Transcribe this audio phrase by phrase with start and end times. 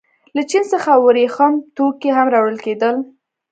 [0.35, 2.95] له چین څخه ورېښم توکي هم راوړل کېدل.